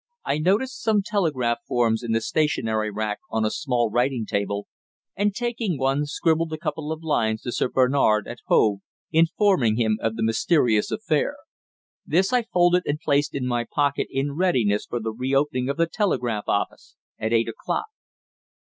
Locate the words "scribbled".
6.07-6.51